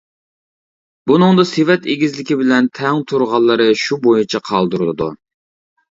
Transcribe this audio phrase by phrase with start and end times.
[1.09, 5.13] بۇنىڭدا سېۋەت ئېگىزلىكى بىلەن تەڭ تۇرغانلىرى شۇ بويىچە قالدۇرۇلىدۇ.